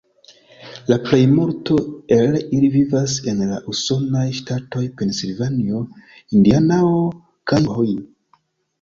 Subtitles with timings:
[0.91, 1.77] La plejmulto
[2.17, 5.87] el ili vivas en la Usonaj ŝtatoj Pensilvanio,
[6.41, 7.01] Indianao,
[7.53, 8.13] kaj Ohio.